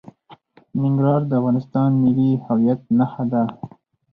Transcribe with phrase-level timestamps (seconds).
[0.81, 3.43] ننګرهار د افغانستان د ملي هویت نښه ده.